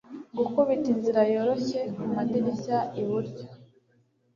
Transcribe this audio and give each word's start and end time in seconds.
Gukubita 0.37 0.87
inzira 0.93 1.21
yoroshye 1.33 1.79
kumadirishya 1.95 2.77
iburyo 3.01 3.45